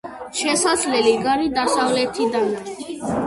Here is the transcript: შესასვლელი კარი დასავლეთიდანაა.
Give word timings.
შესასვლელი 0.37 1.11
კარი 1.27 1.51
დასავლეთიდანაა. 1.57 3.15